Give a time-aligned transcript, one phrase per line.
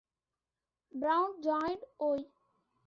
[0.95, 2.25] Brown joined Oi!